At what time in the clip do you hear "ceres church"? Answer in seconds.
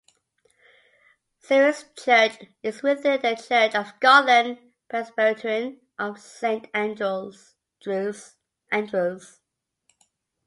1.37-2.39